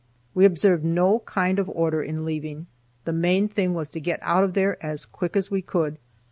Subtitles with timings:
[0.33, 2.65] We observed no kind of order in leaving;
[3.05, 5.99] the main thing was to get out of there as quick as we could.